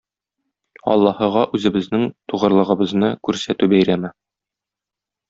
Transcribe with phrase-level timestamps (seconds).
[0.93, 4.13] Аллаһыга үзебезнең тугрылыгыбызны күрсәтү бәйрәме.